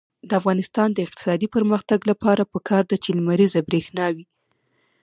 [0.27, 4.25] د افغانستان د اقتصادي پرمختګ لپاره پکار ده چې لمریزه برښنا وي.